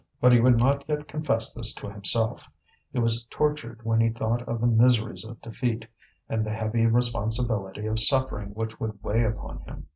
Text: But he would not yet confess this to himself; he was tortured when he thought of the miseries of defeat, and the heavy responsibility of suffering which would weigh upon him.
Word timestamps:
But 0.19 0.33
he 0.33 0.39
would 0.39 0.57
not 0.57 0.83
yet 0.89 1.07
confess 1.07 1.53
this 1.53 1.75
to 1.75 1.87
himself; 1.87 2.49
he 2.91 2.97
was 2.97 3.25
tortured 3.25 3.81
when 3.85 4.01
he 4.01 4.09
thought 4.09 4.41
of 4.49 4.59
the 4.59 4.65
miseries 4.65 5.23
of 5.23 5.39
defeat, 5.43 5.85
and 6.27 6.43
the 6.43 6.49
heavy 6.49 6.87
responsibility 6.87 7.85
of 7.85 7.99
suffering 7.99 8.47
which 8.55 8.79
would 8.79 9.03
weigh 9.03 9.25
upon 9.25 9.59
him. 9.59 9.85